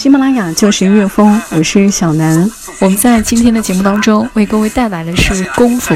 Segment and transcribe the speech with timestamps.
[0.00, 2.50] 喜马拉雅就是音乐风，我是小南。
[2.78, 5.94] 我们在今天的节目当中为各位带来的是功夫。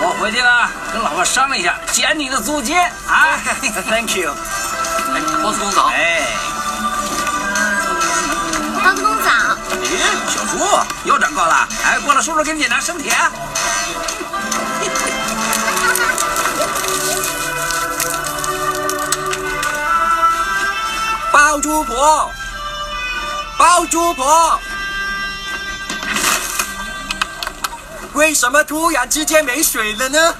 [0.00, 3.42] 我回去了，跟老婆商量一下，减你的租金啊！
[3.90, 4.30] Thank you。
[4.30, 5.86] 哎，包子公早。
[5.88, 6.22] 哎，
[8.84, 9.28] 包子公早。
[9.82, 9.98] 咦，
[10.32, 10.64] 小猪
[11.04, 11.68] 又长高了。
[11.84, 12.96] 哎，过来，叔叔给你检查身
[21.62, 21.68] 体。
[21.68, 22.30] 包租婆，
[23.56, 24.58] 包租婆，
[28.14, 30.18] 为什么突然之间没水了呢？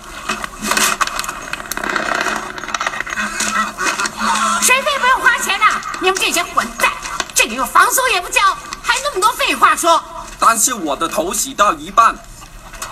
[4.62, 5.67] 水费不用花钱的，
[6.01, 6.91] 你们这些混蛋，
[7.34, 8.41] 这个月房租也不交，
[8.83, 10.03] 还那么多废话说。
[10.41, 12.17] 但是我的头洗到一半，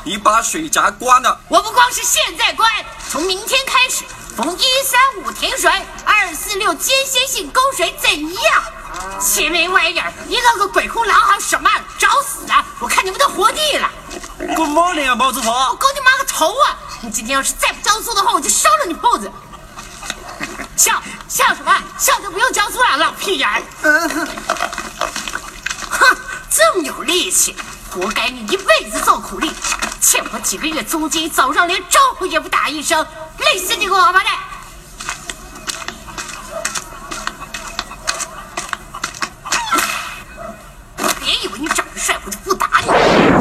[0.05, 1.41] 你把水闸关了。
[1.48, 2.70] 我不光是现在关，
[3.11, 4.05] 从明天开始。
[4.42, 5.70] 从一三五停水，
[6.02, 8.64] 二四六间歇性供水，怎样？
[9.20, 12.64] 前面玩意儿，一个个鬼哭狼嚎，什么找死啊！
[12.78, 13.91] 我看你们都活腻了。
[14.56, 15.52] Good morning 啊，包子婆。
[15.52, 16.74] 我勾你妈个头啊！
[17.02, 19.30] 你今天要是再不交租的话，我就烧了你铺子。
[20.75, 21.77] 笑笑什么？
[21.98, 23.62] 笑就不用交租了，老屁眼儿。
[25.91, 26.16] 哼，
[26.50, 27.54] 这么有力气，
[27.91, 29.52] 活该你一辈子做苦力，
[30.01, 33.06] 欠我几个月租金，早上连招呼也不打一声。
[33.39, 34.33] 累死你个王八蛋！
[41.21, 42.87] 别以为你长得帅，我就不打你。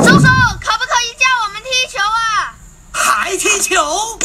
[0.03, 2.53] 叔叔，可不可以叫我们踢球啊？
[2.91, 4.18] 还踢球？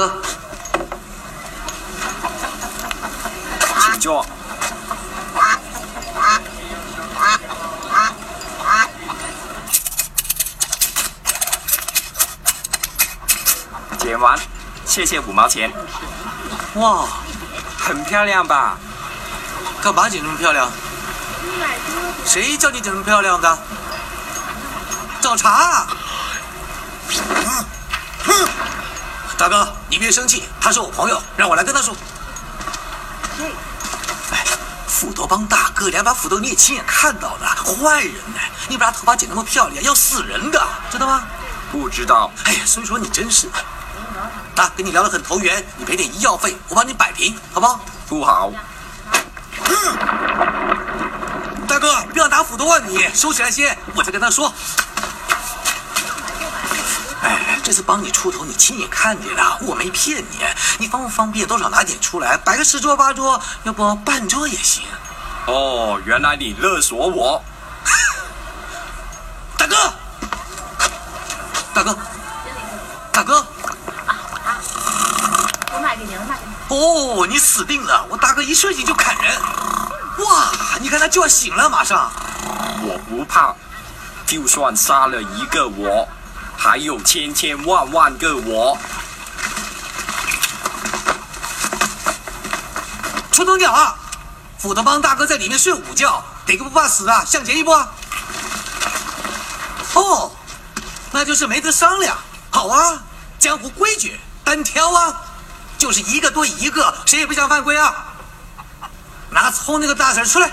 [0.00, 0.10] 哥。
[3.82, 4.24] 请坐。
[13.98, 14.38] 剪完，
[14.86, 15.70] 谢谢五毛钱。
[16.76, 17.06] 哇，
[17.78, 18.78] 很漂亮吧？
[19.82, 20.70] 干嘛剪这么漂亮？
[22.24, 23.58] 谁叫你剪这么漂亮的？
[25.20, 25.86] 找茬！
[28.24, 28.48] 哼！
[29.40, 31.96] 大哥，你别生气，他是我朋友，让我来跟他说。
[34.32, 34.44] 哎，
[34.86, 38.40] 斧头帮大哥，两把斧头你也亲眼看到的，坏人呢？
[38.68, 40.62] 你把他头发剪那么漂亮，要死人的，
[40.92, 41.22] 知道吗？
[41.72, 42.30] 不知道。
[42.44, 43.48] 哎呀，所以说你真是……
[44.56, 47.80] 啊，跟你聊得很投缘，你赔点医药费，我帮你摆平，好不好？
[48.06, 48.52] 不好。
[49.64, 49.96] 嗯，
[51.66, 52.78] 大哥，不要拿斧头啊！
[52.86, 54.52] 你收起来先，我再跟他说。
[57.70, 60.38] 哎，这次帮你出头，你亲眼看见了，我没骗你。
[60.78, 64.82] 你方不方便多少拿点出来，摆个十桌八桌，要不半桌也行。
[65.46, 67.40] 哦，原来你勒索我，
[69.56, 69.76] 大哥，
[71.72, 71.96] 大哥，
[73.12, 73.46] 大哥。
[75.72, 76.54] 我买给您，我买给您。
[76.76, 78.04] 哦，你死定了！
[78.10, 79.40] 我大哥一睡醒就砍人。
[80.26, 80.50] 哇，
[80.80, 82.10] 你看他就要醒了，马上。
[82.82, 83.54] 我不怕，
[84.26, 86.08] 就算杀了一个我。
[86.62, 88.76] 还有千千万万个我，
[93.32, 93.96] 出头鸟啊！
[94.58, 97.24] 斧头帮大哥在里面睡午觉，哪个不怕死啊？
[97.24, 97.88] 向前一步啊！
[99.94, 100.32] 哦，
[101.12, 102.14] 那就是没得商量。
[102.50, 103.02] 好啊，
[103.38, 105.16] 江湖规矩，单挑啊，
[105.78, 108.12] 就是一个对一个，谁也不想犯规啊！
[109.30, 110.52] 拿葱那个大婶出来，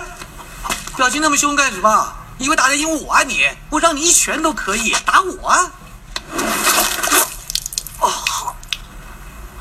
[0.95, 2.13] 表情那么凶干什么？
[2.38, 3.45] 以为打得赢我啊你？
[3.69, 5.69] 我让你一拳都可以打我啊！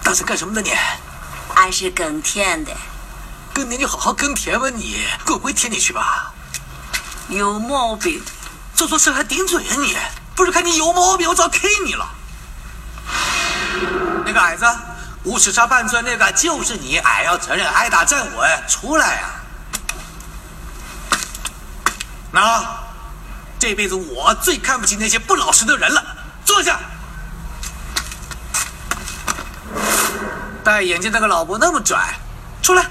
[0.06, 0.72] 大婶干什么呢你？
[1.56, 2.72] 俺是耕田的。
[3.52, 6.32] 耕田就好好耕田吧你，滚回田里去吧。
[7.26, 8.22] 有毛病，
[8.72, 9.96] 做错事还顶嘴啊你！
[10.36, 12.08] 不是看你有毛病，我早 K 你了。
[14.24, 14.64] 那个矮子，
[15.24, 19.42] 五尺差半寸那个就是你，矮要承认，挨打站稳，出来啊！
[22.30, 22.78] 那
[23.58, 26.00] 这辈子我最看不起那些不老实的人了。
[26.44, 26.78] 坐下。
[30.66, 31.96] 戴眼镜那个老伯那么拽，
[32.60, 32.82] 出来。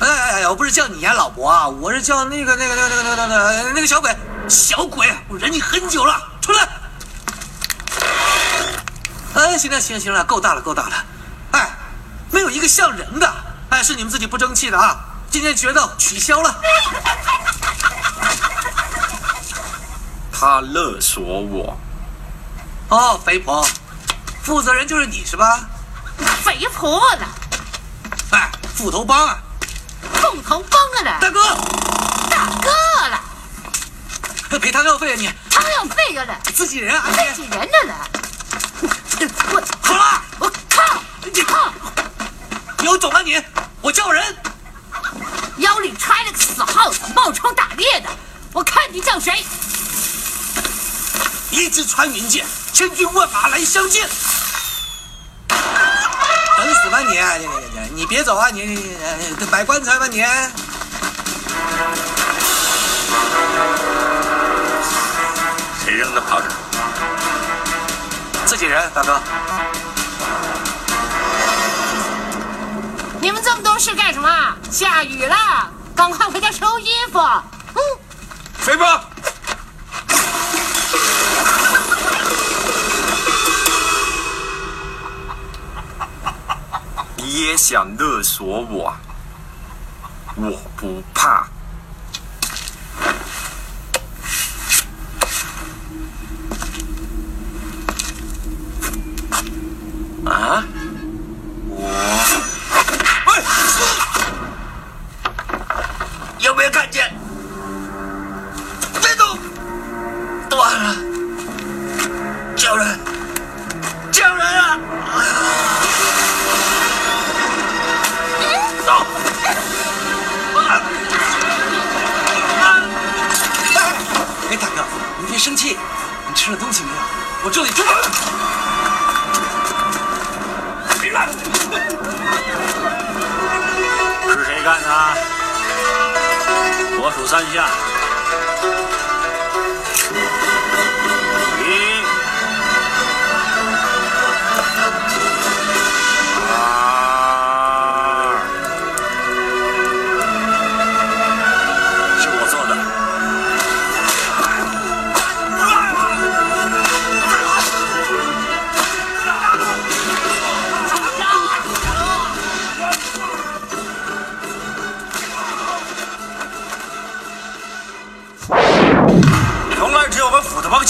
[0.00, 4.16] 哎哎哎我不是叫你呀，老伯啊，我是叫那个那个那个那个那个那个那个小鬼，
[4.48, 6.66] 小鬼，我忍你很久了，出来。
[9.34, 11.04] 哎，行了行了行了，够大了够大了，
[11.50, 11.70] 哎，
[12.30, 13.30] 没有一个像人的，
[13.68, 15.04] 哎，是你们自己不争气的啊！
[15.30, 16.58] 今天决斗取消了。
[20.32, 21.76] 他勒索我，
[22.88, 23.68] 哦，肥婆，
[24.48, 25.60] 负责人就是你是吧？
[26.42, 27.24] 肥婆子，
[28.30, 29.36] 哎，斧头帮啊，
[30.22, 31.54] 凤头帮啊，大哥，
[32.30, 32.70] 大哥
[33.10, 37.04] 了，赔汤药费啊你，汤药费了，自己人啊
[37.34, 37.94] 自己，人的了。
[39.52, 41.02] 我 好了，我靠！
[41.30, 41.70] 你靠！
[42.84, 43.38] 有种啊你，
[43.82, 44.34] 我叫人。
[45.58, 48.08] 腰里揣了个死耗子，冒充打猎的，
[48.54, 49.44] 我看你叫谁？
[51.50, 54.08] 一支穿云箭，千军万马来相见。
[57.18, 57.46] 你！
[57.46, 58.48] 你你你你别走啊！
[58.50, 60.24] 你你你你摆棺材吧你！
[65.84, 66.48] 谁扔的炮仗？
[68.46, 69.20] 自己人，大哥。
[73.20, 74.28] 你们这么多事干什么？
[74.70, 75.36] 下雨了，
[75.96, 77.18] 赶快回家收衣服。
[77.18, 77.80] 嗯，
[78.58, 79.00] 肥婆，
[87.28, 88.96] 也想勒索我？
[90.36, 91.46] 我不怕。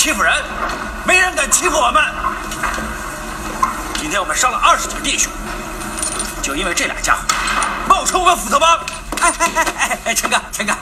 [0.08, 0.32] 欺负人，
[1.04, 2.02] 没人敢欺负我们。
[4.00, 5.30] 今天我们伤了二十几个弟兄，
[6.42, 7.20] 就因为这俩家伙
[7.86, 8.78] 冒充我们斧头帮。
[9.20, 10.72] 哎哎哎哎哎，陈哥，陈哥，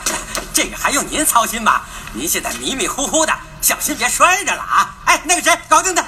[0.53, 1.81] 这个还用您操心吗？
[2.13, 4.95] 您现在迷迷糊糊的，小心别摔着了啊！
[5.03, 6.01] 哎，那个谁，搞定他。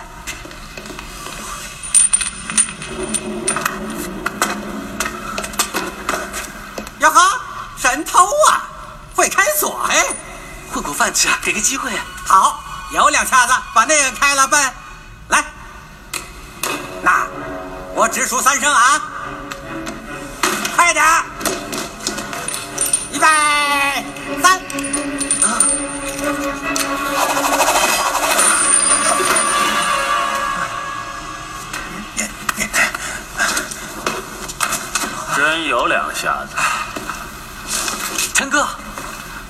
[7.00, 7.42] 哟呵，
[7.77, 8.63] 神偷啊，
[9.13, 10.06] 会开锁哎！
[10.72, 12.06] 混口饭吃啊，给个机会啊！
[12.25, 14.74] 好，有两下子把那个开了呗。
[15.27, 15.45] 来，
[17.03, 17.27] 那
[17.94, 19.01] 我只数三声啊，
[20.75, 21.24] 快点儿！
[23.12, 23.27] 预备，
[24.41, 24.60] 三。
[35.36, 36.55] 真有两下子。
[38.34, 38.67] 陈哥，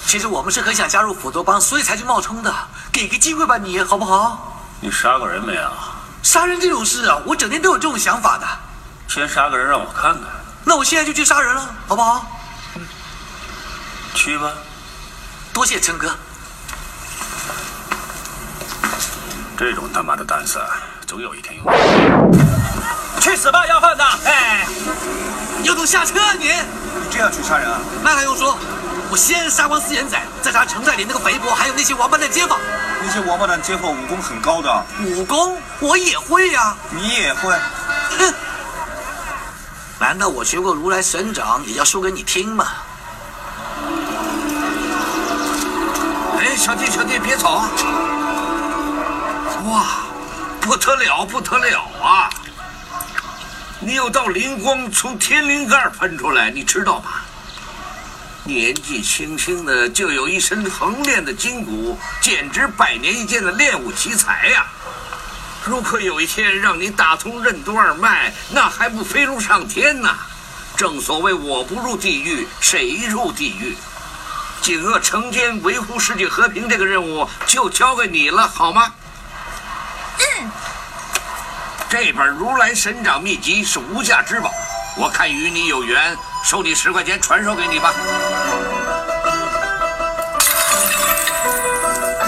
[0.05, 2.53] 其实我们是很想加入斧头帮，所以才去冒充的。
[2.91, 4.61] 给个机会吧你，好不好？
[4.81, 5.71] 你杀过人没有？
[6.23, 8.47] 杀人这种事啊，我整天都有这种想法的。
[9.07, 10.23] 先杀个人让我看看。
[10.65, 12.25] 那我现在就去杀人了，好不好？
[14.13, 14.51] 去吧。
[15.53, 16.15] 多谢陈哥。
[19.57, 20.65] 这种他妈的胆色，
[21.05, 21.65] 总有一天用。
[23.19, 24.03] 去死吧，要饭的！
[24.25, 24.65] 哎，
[25.63, 26.45] 有种下车啊你！
[26.45, 27.79] 你这样去杀人啊？
[28.03, 28.57] 那还用说？
[29.11, 32.59] 我先杀光四眼仔，再杀城寨里那个肥婆，还有那些王八蛋街坊。
[33.01, 37.53] 那些王八蛋街坊武功很高的，武功我也会呀、你也会？
[38.17, 38.33] 哼！
[39.99, 42.67] 难道我学过如来神掌，也要说给你听吗？
[46.39, 47.69] 哎，小弟小弟别走啊！
[49.65, 49.85] 哇，
[50.61, 52.29] 不得了不得了啊！
[53.79, 57.11] 你有道灵光从天灵盖喷出来，你知道吗？
[58.49, 64.65] 年纪轻轻的就有一身横练的筋骨，简直百年一见的练武奇才呀、
[65.63, 70.17] 如果有一天让你打通任督二脉，那还不飞龙上天呐？
[70.75, 73.77] 正所谓我不入地狱，谁入地狱？
[74.63, 78.91] 锦鳄承肩维护世界和平这个任务就交给你了，好吗？
[80.17, 80.51] 嗯。
[81.87, 84.51] 这本《如来神掌秘籍》是无价之宝，
[84.97, 87.93] 我看与你有缘，收你十块钱传授给你吧。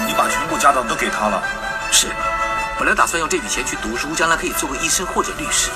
[0.06, 1.44] 你把全部家当都给他了？
[1.92, 2.08] 是，
[2.80, 5.70] 本来打算用这笔钱去读书，将来可以做个医生或者律师，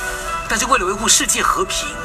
[0.47, 1.87] 但是为了维护世界和平。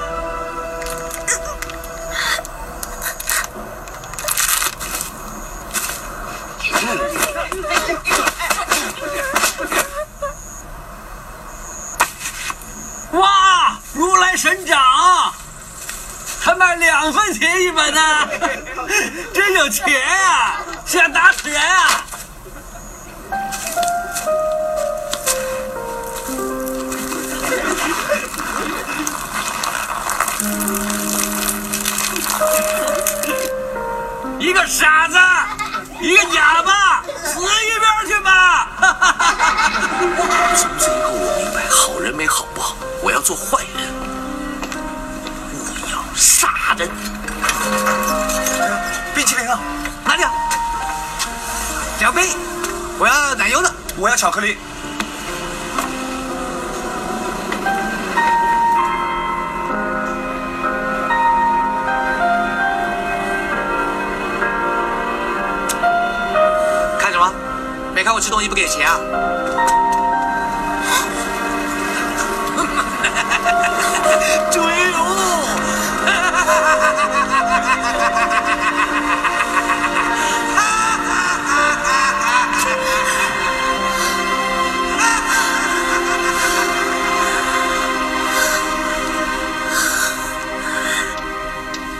[13.12, 13.78] 哇，
[14.36, 14.80] 神掌，
[16.40, 18.28] 还卖两分钱一本呢，
[19.34, 20.56] 真有钱啊！
[20.86, 22.04] 想打死人啊！
[34.38, 35.18] 一个傻子，
[36.00, 38.68] 一个哑巴，死一边去吧！
[40.56, 43.92] 从此以后，我明白好人没好不好，我要做坏人，
[46.70, 46.88] 杀人。
[49.14, 49.58] 冰淇淋啊，
[50.04, 50.30] 哪里啊？
[51.98, 52.28] 两杯，
[52.98, 54.56] 我要奶油的，我要巧克力。
[67.00, 67.32] 看什么？
[67.92, 68.96] 没看我吃东西不给钱啊？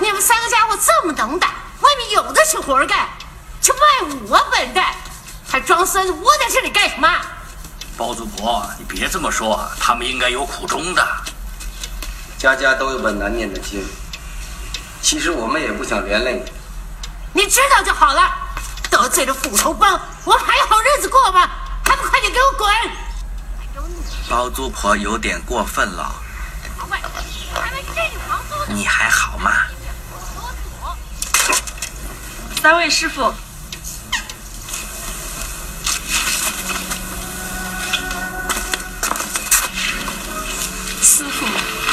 [0.03, 1.49] 你们三个家伙这么能打，
[1.81, 3.09] 外面有的是活干，
[3.61, 3.81] 就卖
[4.29, 4.87] 我笨蛋，
[5.49, 7.09] 还装孙子窝在这里干什么？
[7.97, 11.07] 包租婆，你别这么说，他们应该有苦衷的。
[12.39, 13.87] 家家都有本难念的经，
[15.11, 17.43] 其实我们也不想连累你。
[17.43, 18.33] 你知道就好了。
[18.89, 21.51] 得罪了斧头帮，我们还有好日子过吗？
[21.85, 22.73] 还不快点给我滚！
[24.29, 26.15] 包租婆有点过分了，
[28.69, 29.51] 你还好吗？
[32.63, 33.35] 三位师傅，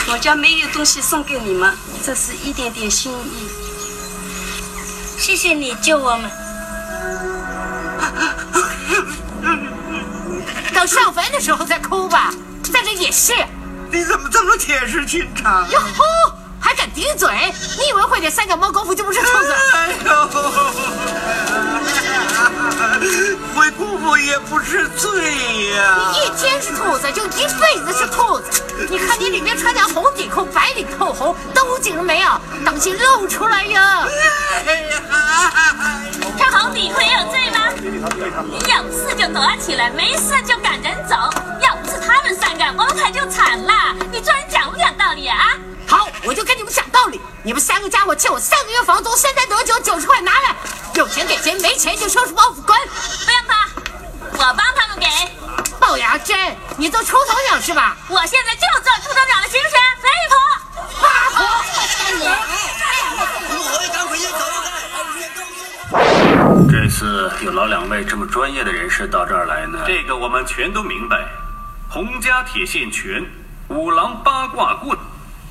[0.09, 3.49] 我家没有东西送给你们，这是一点点心意。
[5.17, 6.31] 谢谢你救我们。
[10.73, 12.33] 等上坟的时候再哭吧。
[12.71, 13.33] 在这也是。
[13.91, 15.69] 你怎么这么铁石心肠？
[15.71, 16.03] 哟吼，
[16.59, 17.29] 还敢顶嘴？
[17.77, 19.53] 你以为会点三脚猫功夫就不是兔子？
[19.73, 20.29] 哎呦，
[23.57, 25.09] 会姑父也不是罪
[25.73, 28.63] 呀、你一天是兔子，就一辈子是兔子。
[28.87, 32.29] 你看你里面穿条红底裤，白里透红，兜紧了没有？
[32.63, 34.05] 当心露出来呀！
[36.37, 37.73] 穿红底裤也有罪吗？
[37.81, 41.15] 你有事就躲起来，没事就赶人走。
[41.59, 43.73] 要不是他们三个，我们可就惨了。
[44.11, 45.35] 你做人讲不讲道理啊？
[45.87, 47.19] 好，我就跟你们讲道理。
[47.41, 50.55] 你们三个家伙欠我三个月房租，现在得九九十块拿来，
[50.93, 52.77] 有钱给钱，没钱就收拾包袱滚。
[54.53, 55.05] 帮他们给。
[55.79, 57.95] 龅牙真，你做出头鸟是吧？
[58.07, 59.77] 我现在就做出头鸟了，行不行？
[60.03, 60.37] 来一坨，
[61.01, 61.37] 八婆。
[66.69, 71.25] 这次有老两位这么专业的人士到这儿来呢，这个我们全都明白。
[71.89, 73.25] 洪家铁线拳、
[73.69, 74.97] 五郎八卦棍、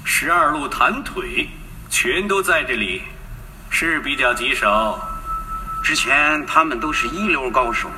[0.05, 1.49] 十二路弹腿，
[1.89, 3.03] 全都在这里，
[3.71, 4.99] 是比较棘手。
[5.83, 7.89] 之前他们都是一流高手，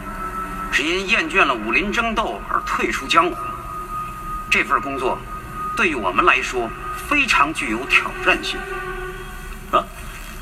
[0.72, 3.36] 只因厌倦了武林争斗而退出江湖。
[4.50, 5.18] 这份工作
[5.76, 6.70] 对于我们来说
[7.08, 8.58] 非常具有挑战性。
[9.70, 9.84] 啊，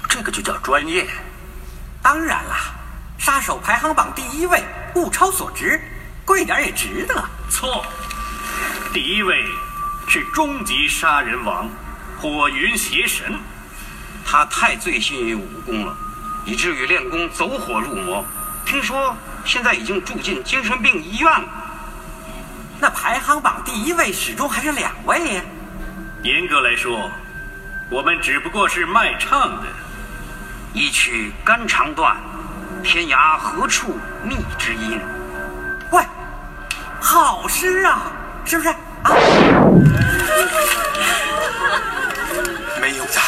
[0.08, 1.06] 这个就叫专业。
[2.02, 2.72] 当然啦，
[3.18, 4.62] 杀手排行榜第一位，
[4.94, 5.80] 物超所值，
[6.24, 7.24] 贵点也值得。
[7.50, 7.84] 错，
[8.92, 9.44] 第一位
[10.06, 11.68] 是终极杀人王
[12.20, 13.36] 火云邪神，
[14.24, 15.96] 他太醉心于武功了，
[16.44, 18.24] 以至于练功走火入魔。
[18.64, 19.16] 听说
[19.46, 21.44] 现在已经住进精神病医院了。
[22.80, 25.42] 那排行榜第一位始终还是两位呀。
[26.22, 27.08] 严格来说，
[27.88, 29.68] 我们只不过是卖唱的。
[30.74, 32.16] 一曲肝肠断，
[32.82, 35.00] 天涯何处觅知音？
[35.90, 36.04] 喂，
[37.00, 38.02] 好诗啊，
[38.44, 38.76] 是不是啊？
[42.80, 43.20] 没用的，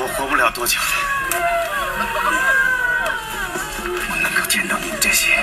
[0.00, 0.44] 我活不了？
[0.44, 0.66] 我能够
[4.60, 5.42] 见到你们这些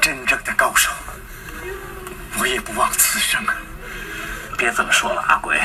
[0.00, 0.88] 真正的高手，
[2.38, 3.56] 我也不枉此生啊！
[4.56, 5.60] 别这么说了，阿鬼，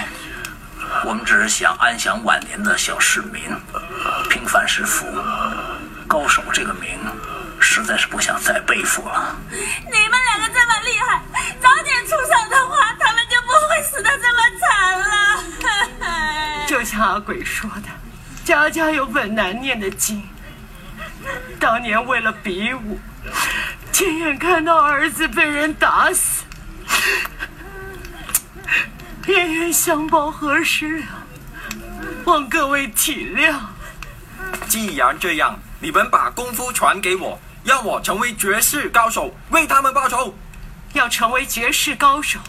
[1.05, 3.43] 我们只是想安享晚年的小市民，
[4.31, 5.05] 平凡是福，
[6.07, 6.97] 高手这个名，
[7.59, 9.35] 实在是不想再背负了。
[9.51, 11.21] 你们两个这么厉害，
[11.61, 16.65] 早点出手的话，他们就不会死的这么惨了。
[16.65, 17.89] 就像阿鬼说的，
[18.43, 20.27] 家家有本难念的经。
[21.65, 22.99] 当年为了比武，
[23.91, 26.43] 亲眼看到儿子被人打死，
[29.25, 31.05] 冤冤相报何时了？
[32.25, 33.55] 望各位体谅。
[34.67, 40.37] 既然这样，你们把功夫传给我，让我成为绝世高手，为他们报仇。
[40.93, 42.39] 要成为绝世高手，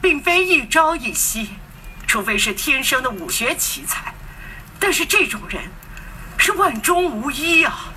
[0.00, 1.50] 并非一朝一夕，
[2.06, 4.14] 除非是天生的武学奇才。
[4.78, 5.60] 但是这种人
[6.38, 7.87] 是万中无一啊！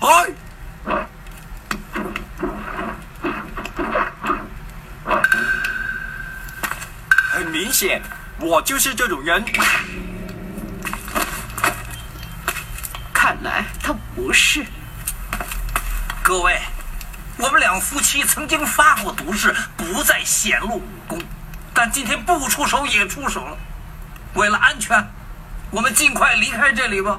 [0.00, 0.26] 哎，
[7.32, 8.00] 很明显，
[8.38, 9.44] 我就是这种人。
[13.12, 14.64] 看来他不是。
[16.22, 16.60] 各位，
[17.36, 21.20] 我们两夫妻曾经发过毒誓，不再显露武功，
[21.74, 23.56] 但今天不出手也出手了。
[24.34, 25.04] 为了安全，
[25.70, 27.18] 我们尽快离开这里吧。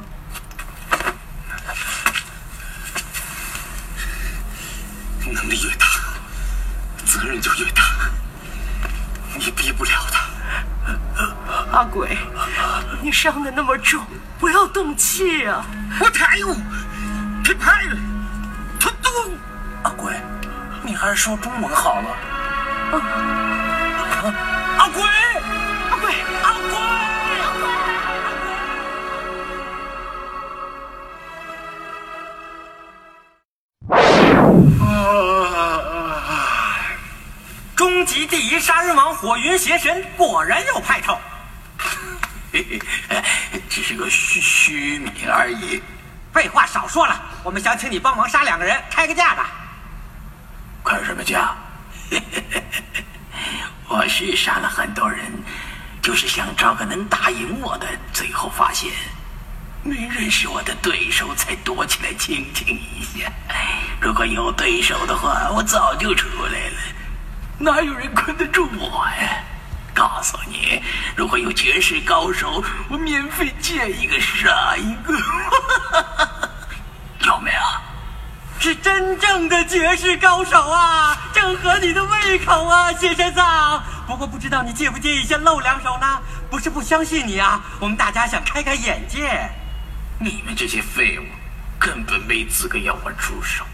[5.39, 5.85] 能力越大，
[7.05, 7.81] 责任就越大。
[9.37, 10.27] 你逼不了他。
[11.71, 12.17] 阿鬼，
[13.01, 14.05] 你伤的那么重，
[14.37, 15.63] 不要动气啊！
[15.99, 16.55] 我太武，
[17.41, 17.97] 太派了，
[18.79, 19.09] 他都。
[19.83, 20.13] 阿鬼，
[20.83, 22.09] 你还是说中文好了。
[22.91, 22.99] 啊
[24.23, 24.33] 啊、
[24.79, 25.03] 阿鬼，
[38.09, 41.15] 终极第一杀人王火云邪神果然有派头，
[43.69, 45.79] 只是个虚虚名而已。
[46.33, 49.51] 废话少说了，我们想请你帮忙杀两个人，开个价吧。
[50.83, 51.55] 开什么价？
[53.87, 55.31] 我是杀了很多人，
[56.01, 58.91] 就是想找个能打赢我的，最后发现
[59.83, 63.31] 没认识我的对手，才躲起来清静一下。
[64.01, 66.68] 如果有对手的话，我早就出来了。
[67.59, 69.43] 哪有人困得住我呀？
[69.93, 70.81] 告诉你，
[71.13, 75.13] 如果有绝世高手，我免费见一个杀一个。
[77.27, 77.59] 有没有？
[78.61, 83.83] 是真正的绝世高手啊，正合你的胃口啊，谢神桑。
[84.07, 86.21] 不过不知道你介不介意先露两手呢？
[86.49, 89.49] 不是不相信你啊，我们大家想开开眼界。
[90.17, 91.25] 你们这些废物，
[91.77, 93.65] 根本没资格要我出手。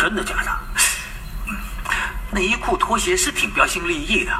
[0.00, 0.50] 真的假的？
[2.30, 4.32] 内衣裤、拖鞋是挺标新立异的，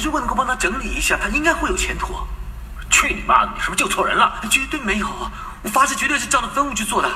[0.00, 2.14] 如果能够帮他整理一下，他应该会有前途。
[2.90, 3.50] 去你妈的！
[3.56, 4.40] 你是不是救错人了？
[4.48, 5.08] 绝对没有，
[5.62, 7.10] 我发誓绝对是照着分务去做的。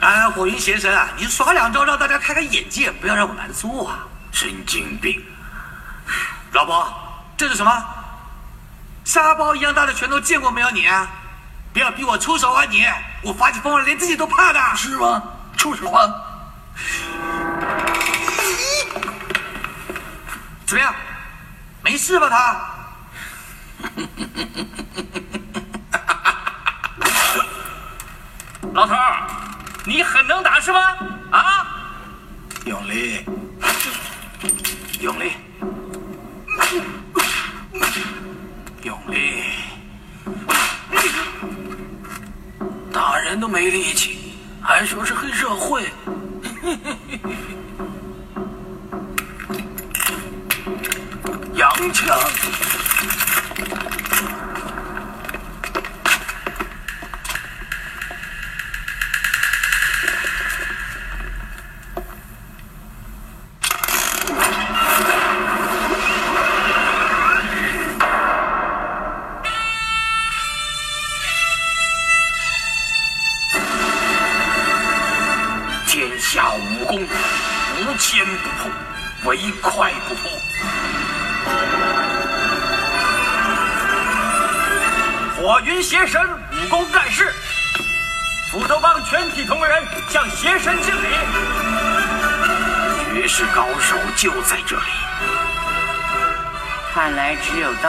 [0.00, 4.06] 哎，火云邪神啊，你耍两招让大家开开眼界，不要让我难做啊！
[4.30, 5.20] 神经病！
[6.52, 6.88] 老婆，
[7.36, 7.84] 这是什么？
[9.04, 10.86] 沙包一样大的拳头见过没有你？
[11.72, 12.86] 不要逼我出手啊你！
[13.22, 14.76] 我发起疯来连自己都怕的。
[14.76, 15.20] 是吗？
[15.58, 16.08] 出手啊！
[20.64, 20.94] 怎么样？
[21.82, 22.56] 没事吧他？
[28.72, 29.26] 老头儿，
[29.84, 30.96] 你很能打是吧？
[31.32, 31.66] 啊！
[32.64, 33.24] 用力，
[35.00, 35.32] 用力，
[38.82, 39.42] 用力！
[42.92, 44.27] 打人都没力气，
[44.68, 45.82] 还说是黑社会。
[51.54, 52.67] 洋枪。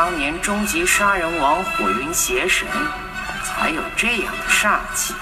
[0.10, 2.67] 当年终极杀人王火云邪神，
[3.43, 5.13] 才有这样的煞气。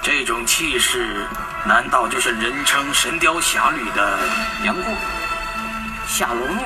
[0.00, 1.26] 这种气势，
[1.64, 4.16] 难道就是人称《神雕侠侣》的
[4.62, 4.94] 杨过、
[6.06, 6.62] 小龙女？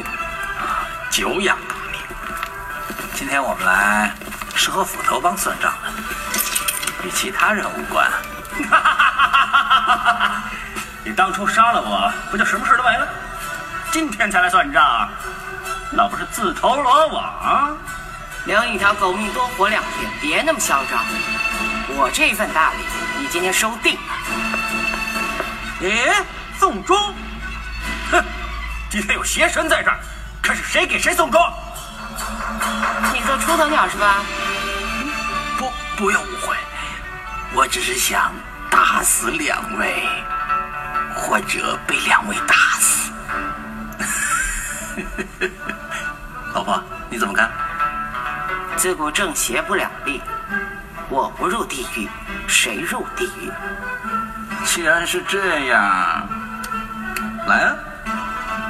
[0.61, 1.99] 啊，久仰大名。
[3.15, 4.13] 今天我们来
[4.55, 5.89] 是和斧头帮算账的，
[7.05, 8.07] 与其他人无关。
[11.05, 13.09] 你当初杀了我，不就什么事都没了？
[13.91, 15.09] 今天才来算账，
[15.91, 17.77] 那不是自投罗网？
[18.45, 21.05] 留一条狗命多活两天，别那么嚣张。
[21.97, 22.79] 我这份大礼，
[23.19, 24.01] 你今天收定了。
[25.83, 26.13] 咦，
[26.59, 27.15] 送终？
[28.11, 28.25] 哼，
[28.91, 29.99] 今天有邪神在这儿，
[30.43, 31.41] 看是谁给谁送终。
[33.13, 34.23] 你做出头鸟是吧？
[35.59, 36.57] 不，不要误会，
[37.53, 38.33] 我只是想
[38.71, 40.09] 打死两位，
[41.15, 43.13] 或者被两位打死。
[46.55, 47.51] 老婆，你怎么看？
[48.77, 50.23] 自古正邪不两立，
[51.09, 52.09] 我不入地狱，
[52.47, 53.51] 谁入地狱？
[54.65, 56.29] 既然是这样，
[57.47, 57.75] 来啊！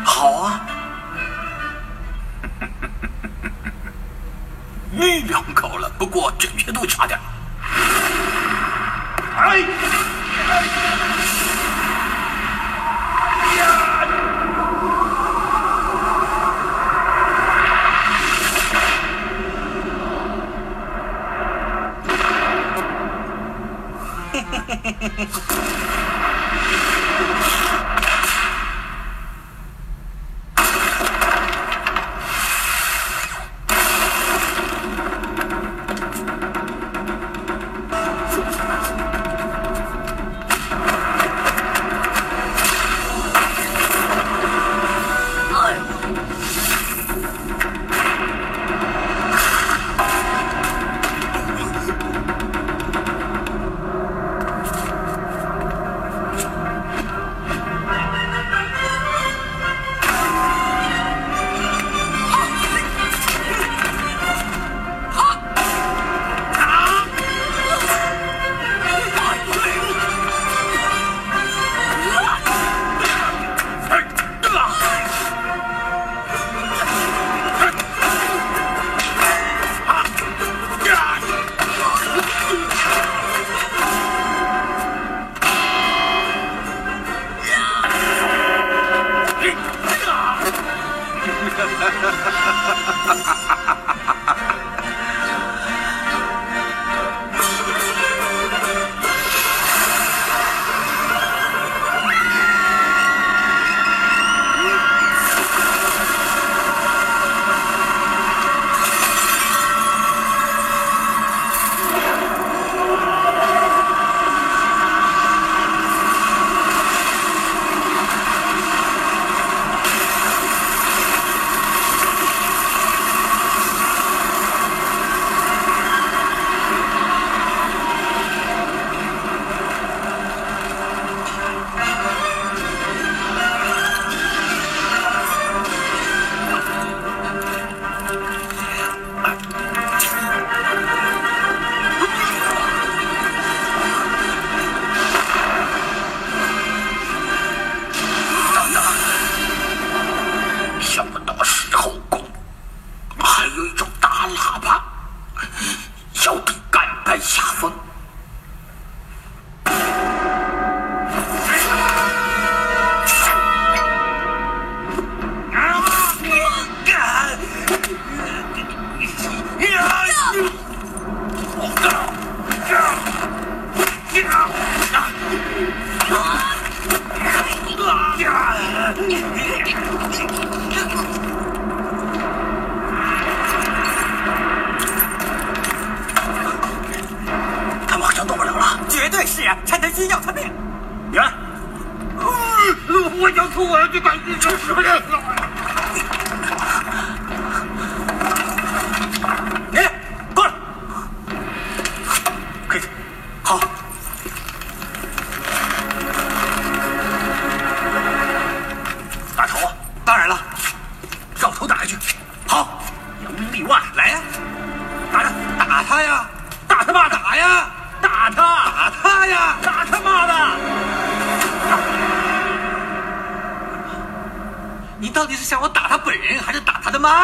[0.04, 0.60] 好啊！
[4.90, 7.18] 你两口了，不过准确度差点。
[9.36, 9.58] 哎！
[9.60, 9.64] 你
[25.16, 25.87] Ha ha ha!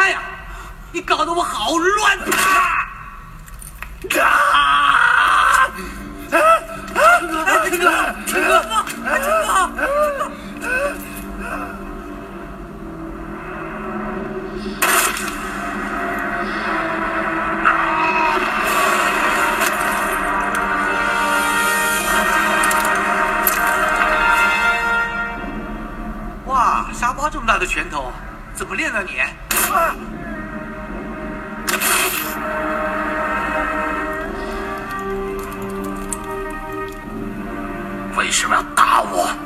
[0.04, 0.20] 哎呀？
[0.92, 2.26] 你搞得我好乱啊！
[4.20, 4.26] 啊！
[6.30, 6.36] 啊！
[7.64, 7.88] 陈哥，
[8.26, 9.70] 陈哥，陈哥！
[26.44, 28.12] 哇，沙包这么大的拳头，
[28.54, 29.22] 怎么练的你？
[29.74, 29.96] 啊
[38.16, 39.43] 为什么要打我？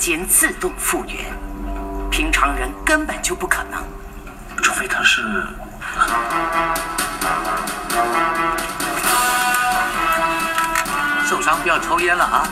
[0.00, 1.26] 间自动复原，
[2.10, 3.84] 平常人根本就不可能。
[4.62, 5.46] 除非他是……
[11.26, 12.48] 受伤不要抽烟了啊！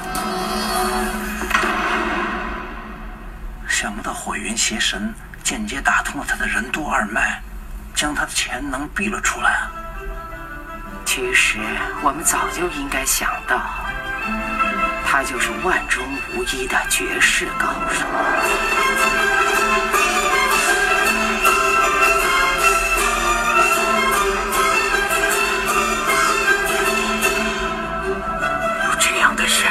[3.66, 7.40] 想不到火云邪神间接打通了他的任督二脉，
[7.94, 9.62] 将他的潜能逼了出来。
[11.06, 11.58] 其实
[12.02, 13.58] 我们早就应该想到，
[15.10, 18.04] 他就是万中无一的绝世高手。
[28.84, 29.64] 有这样的事？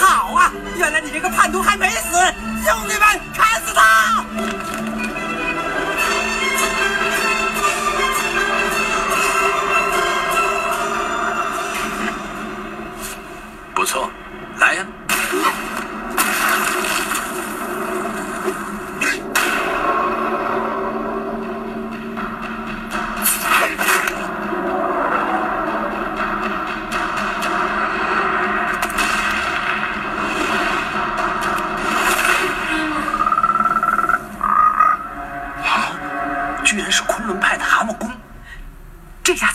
[0.00, 0.52] 好啊！
[0.76, 1.76] 原来你这个叛徒还
[36.72, 38.10] 居然是昆仑派的蛤蟆功，
[39.22, 39.51] 这下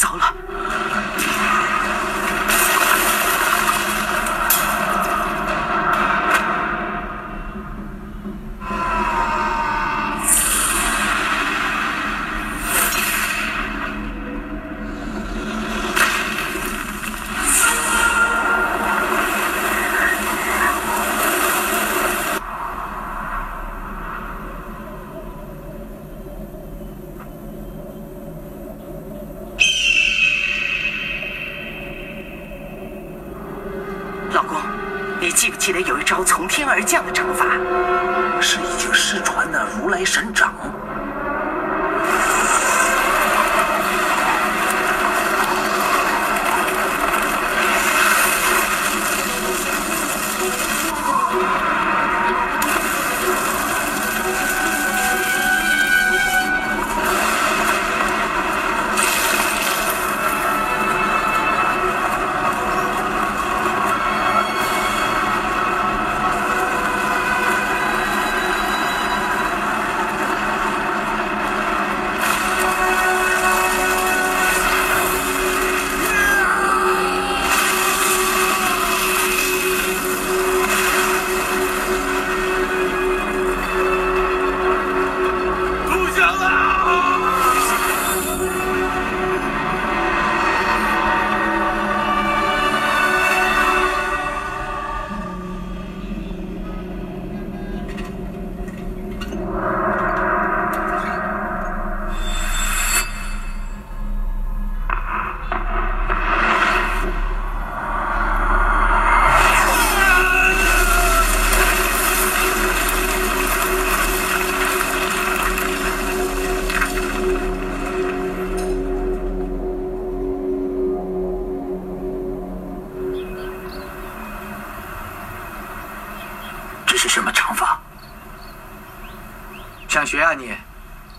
[130.27, 130.57] 想学啊你？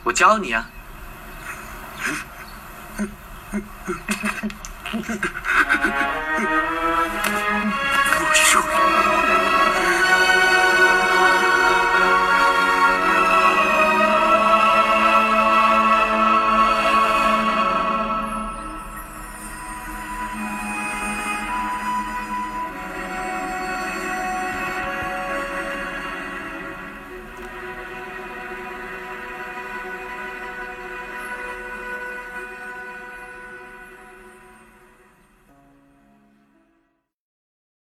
[0.04, 0.68] 我教你啊。